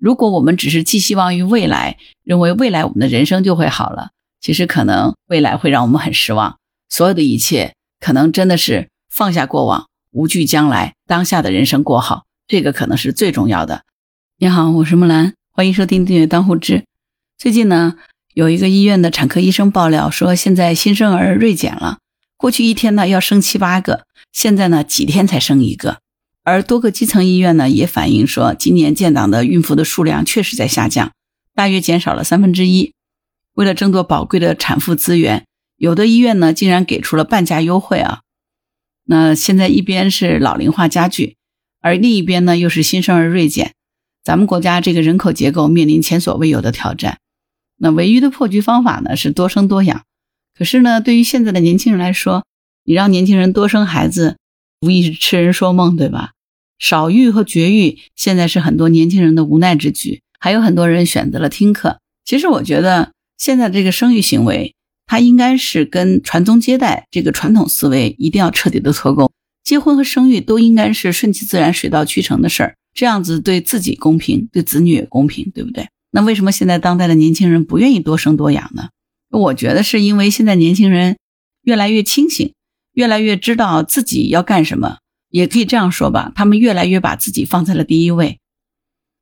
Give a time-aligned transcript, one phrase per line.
[0.00, 6.56] 如果我们只是寄希望于未来，认为未来我们的人生就会好了，其实可能未来会让我们很失望。
[6.88, 13.82] 所有的一切，可能真的是放下过往，无惧将来，当下的人生过好，这个可能是最重要的。
[14.38, 16.84] 你好，我是木兰，欢迎收听订阅当户知。
[17.36, 17.96] 最近呢，
[18.32, 21.98] 有一个医院的产科医生爆料说，现在新生儿锐减了，
[22.38, 25.98] 过去一天呢要生七八个，现在呢几天才生一个。
[26.50, 31.12] 而多个基层医院呢也反映说，今年建档的孕妇的数量确实在下降，
[31.54, 32.92] 大约减少了三分之一。
[33.54, 38.22] 为了争夺宝贵的产妇资源，有的医院呢竟然给出了半价优惠啊！
[39.04, 41.36] 那现在一边是老龄化加剧，
[41.80, 43.74] 而另一边呢又是新生儿锐减，
[44.24, 47.18] 咱们国家这个人口结构面临前所未有的挑战。
[47.76, 50.02] 那唯一的破局方法呢是多生多养。
[50.58, 52.44] 可是呢，对于现在的年轻人来说，
[52.84, 54.36] 你让年轻人多生孩子。
[54.82, 56.32] 无疑是痴人说梦，对吧？
[56.80, 62.00] 少育和绝育现在是很多年轻人的无奈之举，还有很多人选择了听课。
[62.24, 64.74] 其实我觉得，现在这个生育行为，
[65.06, 69.30] 它应该是跟传宗接代这个传统思维一定要彻底的脱钩。
[69.62, 75.86] 结婚和生育都应该是顺其自然、水到渠成的事儿，这样子对自己公平，对子女也公平，对不对？
[76.10, 78.88] 那为什么现在当代的年轻人不愿意多生多养呢？
[79.30, 81.18] 我觉得是因为现在年轻人
[81.62, 82.52] 越来越清醒。
[82.92, 84.98] 越来越知道自己要干什么，
[85.30, 86.30] 也可以这样说吧。
[86.34, 88.38] 他们越来越把自己放在了第一位。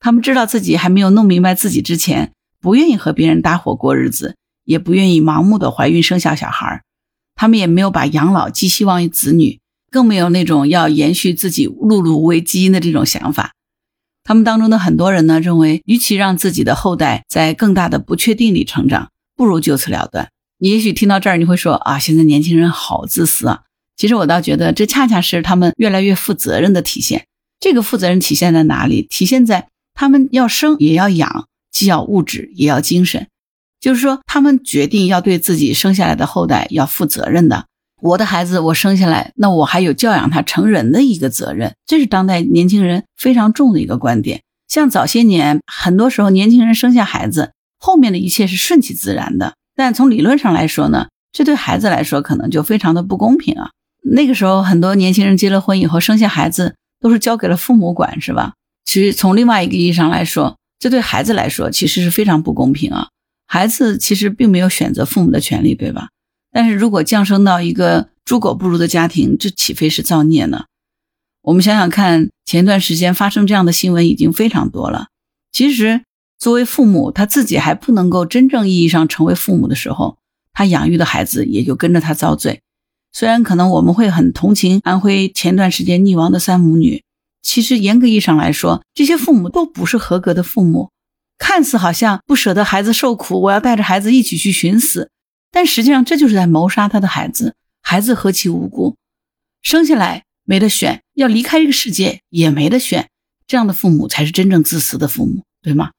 [0.00, 6.82] 他们知道自己还没有弄明白自己之前，不愿意和别人搭伙过日子，也不愿意盲目的怀孕生下小孩
[7.34, 13.52] 他们也没有把养老寄希望于子女，更没有那种要延续自己碌碌无为基因的这种想法。
[14.24, 20.30] 他们当中的很多人呢，认为与其让自己的后代在更大的不确定里成长，不如就此了断。
[20.58, 23.62] 你也许听到这儿，你会说啊，现在年轻人好自私啊。
[23.96, 27.26] 其实我倒觉得，这恰恰是他们越来越负责任的体现。
[27.58, 29.06] 这个负责任体现在哪里？
[29.08, 33.26] 体现在他们要生也要养，既要物质也要精神。
[33.80, 37.66] 就是说，他们决定要对自己生下来的后代要负责任的。
[38.02, 41.74] 我的孩子，我生下来，那我还有教养他成人的一个责任。
[41.86, 44.42] 这是当代年轻人非常重的一个观点。
[44.68, 49.54] 像早些年，很多时候年轻人生下孩子，后面的一切是顺其自然的。
[49.74, 53.70] 但从理论上来说呢，这对孩子来说可能就非常的不公平啊。
[54.10, 58.54] 那个时候，很多年轻人结了婚以后生下孩子都是交给了父母管，是吧？
[58.84, 63.08] 其实从另外一个意义上来说，这对孩子来说其实是非常不公平啊。
[63.46, 66.08] 孩子其实并没有选择父母的权利，对吧？
[66.52, 70.64] 但是如果降生到一个猪狗不如的家庭，这岂非是造孽呢？
[71.42, 75.08] 我们想想看，前段时间发生这样的新闻已经非常多了。
[75.52, 76.02] 其实。
[76.38, 80.18] 作为父母，他自己还不能够真正意义上成为父母的时候，
[80.52, 82.60] 他养育的孩子也就跟着他遭罪。
[83.18, 87.02] 虽然可能我们会很同情安徽前段时间溺亡的三母女，
[87.40, 90.90] 其实严格意义上来说，这些父母都不是合格的父母。
[91.38, 95.10] 看似好像不舍得孩子受苦，我要带着孩子一起去寻死，
[95.50, 97.54] 但实际上这就是在谋杀他的孩子。
[97.80, 98.96] 孩子何其无辜，
[99.62, 103.08] 生下来没得选，要离开这个世界也没得选。
[103.46, 105.92] 这样的父母才是真正自私的父母，对吗？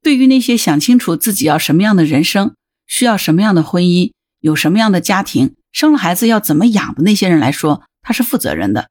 [0.00, 2.54] 对于那些想清楚自己要什么样的人生，
[2.86, 8.88] 需要什么样的婚姻，有什么样的家庭，生了孩子要怎么养的那些人来说，他是负责任的。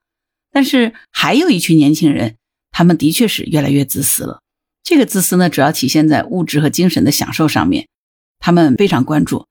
[0.51, 2.35] 但是还有一群年轻人，
[2.71, 4.41] 他们的确是越来越自私了。
[4.83, 7.87] 这个自私呢，主要体现在物质和精神的享受上面，
[8.37, 9.47] 他们非常关注。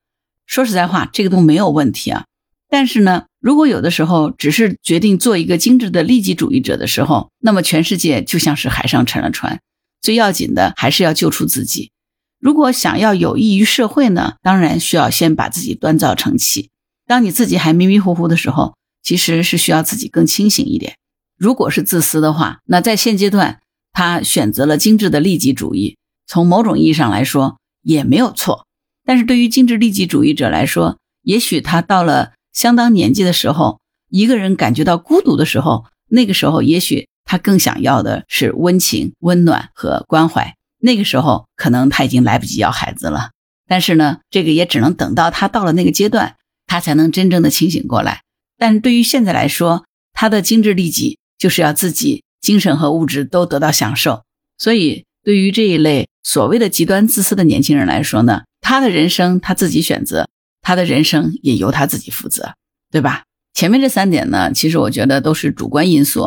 [0.47, 2.27] 说实在话，这个都没有问题啊。
[2.69, 9.59] 但是呢，如果有的时候只是决定做一个精致的利己主义者的时候，那么全世界就像是海上沉了船。
[10.03, 11.93] 最要紧的还是要救出自己。
[12.39, 16.71] 如果想要有益于社会呢，当然需要先把自己锻造成器。
[17.13, 20.97] 当你自己还迷迷糊糊的时候，其实是需要自己更清醒一点。
[21.37, 23.61] 如果是自私的话，那在现阶段
[23.93, 28.67] 他选择了精致的利己主义，从某种意义上来说也没有错。
[29.05, 37.09] 但是对于精致利己主义者来说，也许他到了相当年纪的时候，一个人感觉到孤独的时候，那个时候也许。
[37.25, 40.55] 他更想要的是温情、温暖和关怀。
[40.79, 43.31] 那个时候，可能他已经来不及要孩子了。
[43.69, 46.35] 但是呢，这个也只能等到他到了那个阶段，
[46.73, 48.23] 他才能真正的清醒过来。
[48.57, 49.85] 但对于现在来说，
[50.15, 54.23] 他的精致利己就是要自己精神和物质都得到享受。
[54.57, 60.31] 所以，对于这一类所谓的极端自私的年轻人来说呢，他的人生他自己选择，
[60.63, 62.55] 他的人生也由他自己负责，
[62.91, 63.25] 对吧？
[63.53, 66.25] 前面这三点呢，其实我觉得都是主观因素。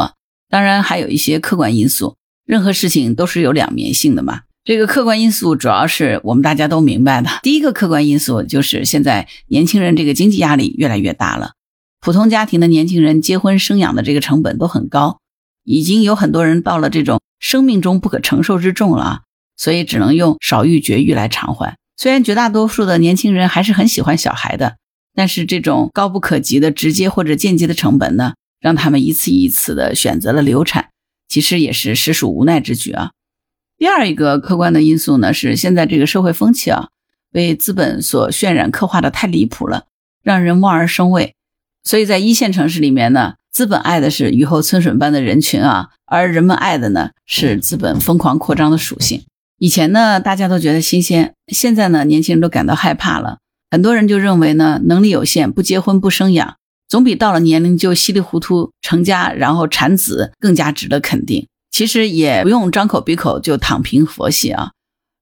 [0.47, 4.41] 当然还有一些客观因素，任何事情都是有两面性的嘛。
[4.65, 7.29] 这个客观因素主要是我们大家都明白的。
[7.43, 11.51] 第一个客观因素就是现在年轻人这个经济压力越来越大了，
[12.01, 15.19] 普通家庭的年轻人结婚生养的这个成本都很高，
[15.63, 19.21] 已经有很多人到了这种生命中不可承受之重了。
[19.55, 21.77] 所以只能用少欲绝育来偿还。
[21.95, 24.77] 虽然绝大多数的年轻人还是很喜欢小孩的，
[25.13, 30.89] 但是这种高不可及的直接或者间接的成本呢，让他们一次一次的选择了流产，
[31.29, 33.11] 其实也是实属无奈之举啊。
[33.77, 36.87] 第二一个客观的因素呢，是现在这个社会风气啊，
[37.31, 39.83] 被资本所渲染刻画的太离谱了，
[40.23, 41.33] 让人望而生畏。
[41.83, 49.23] 所以在一线城市里面呢，资本爱的是雨后春笋般的人群啊，而人们爱的呢是资本疯狂扩张的属性。
[49.59, 53.39] 以前呢，大家都觉得新鲜，现在呢，年轻人都感到害怕了。
[53.69, 56.55] 很多人就认为呢，能力有限，不结婚不生养，
[56.87, 61.47] 总比到了年龄就稀里糊涂成家然后产子更加值得肯定。
[61.75, 64.71] 其实也不用张口闭口就躺平佛系啊，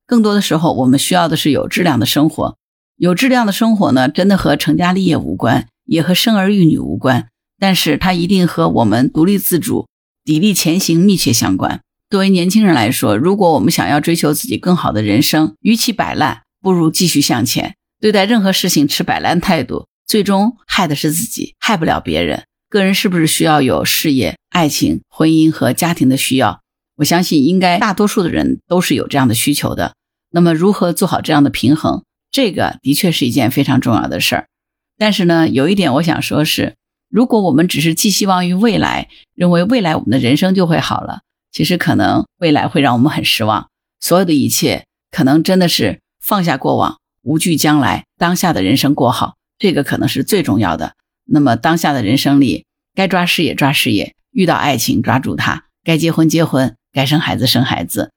[0.06, 2.58] 更多的时候我们需要的是有质量的生活。
[2.96, 5.68] 有质量的生活呢，真的和成家立业无关。
[5.86, 7.30] 也和生儿育女无关，
[7.60, 9.88] 但是它一定和我们独立自主、
[10.24, 11.82] 砥砺前行密切相关。
[12.12, 17.76] 作为年轻人来说，如果我们想要追求自己更好的人生，与其摆烂，不如继续向前。
[18.00, 22.44] 对待任何事情持摆烂态度，最终害的是自己，害不了别人。
[22.70, 26.62] 个人是不是需要有事业、爱情、婚姻和家庭的需要？
[26.96, 29.96] 我相信，应该大多数的人都是有这样的需求的。
[30.30, 32.04] 那么，如何做好这样的平衡？
[32.32, 34.48] 这个的确是一件非常重要的事儿。
[34.96, 36.76] 但是呢，有一点我想说，是
[37.10, 41.22] 如果我们只是寄希望于未来，认为未来我们的人生就会好了，
[41.52, 43.70] 其实可能未来会让我们很失望。
[44.00, 50.94] 所有的一切可能真的是放下过往，无惧将来，当下的人生过好，这个可能是最重要的。
[51.26, 58.12] 那么当下的人生里，该抓事业抓事业，遇到爱情抓住它，该结婚结婚，该生孩子生孩子，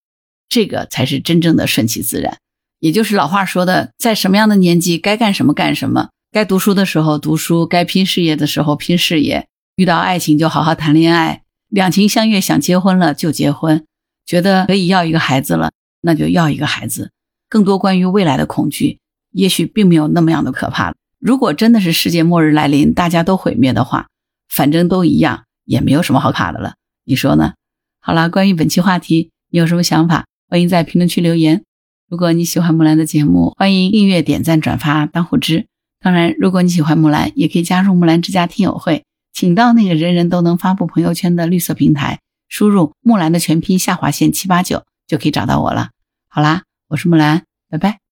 [0.49, 2.39] 这个才是真正的顺其自然。
[2.81, 6.09] 也就是老话说的，在什么样的年纪该干什么干什么。
[6.33, 9.47] 该读书的时候读书，该拼事业的时候拼事业。
[9.77, 13.85] 遇到爱情就好好谈恋爱，两情相悦想结婚了就结婚，
[14.27, 15.73] 觉得可以要一个孩子了，
[16.03, 17.11] 那就要一个孩子。
[17.49, 18.99] 更多关于未来的恐惧，
[19.33, 20.95] 也许并没有那么样的可怕。
[21.19, 24.09] 如果真的是世界末日来临，大家都毁灭的话，
[24.49, 26.77] 反正都一样，也没有什么好怕的了。
[27.05, 27.53] 你说呢？
[28.01, 30.25] 好了，关于本期话题，你有什么想法？
[30.49, 31.63] 欢迎在评论区留言。
[32.09, 35.67] 如果你喜欢木兰的节目，欢迎订阅、点赞、转发、当护知。
[36.01, 45.91] 当然，如果你喜欢木兰，也可以加入木兰之家听友会，请到那个人人都能发布朋友圈的绿色平台，输入木兰的全拼下划线七八九，就可以找到我了。
[46.29, 48.06] 好啦，我是木兰，拜拜。